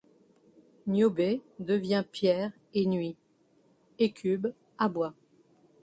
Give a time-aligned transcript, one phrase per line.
[0.87, 3.15] Niobé devient pierre et nuit;
[3.99, 4.47] Hécube
[4.79, 5.13] aboie.